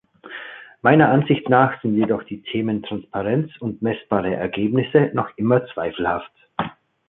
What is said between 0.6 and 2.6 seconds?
Meiner Ansicht nach sind jedoch die